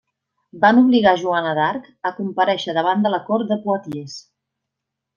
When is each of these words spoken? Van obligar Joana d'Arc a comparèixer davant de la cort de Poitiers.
Van 0.63 0.79
obligar 0.81 1.13
Joana 1.25 1.51
d'Arc 1.59 2.11
a 2.11 2.13
comparèixer 2.23 2.77
davant 2.81 3.07
de 3.07 3.15
la 3.17 3.23
cort 3.31 3.55
de 3.55 3.63
Poitiers. 3.69 4.21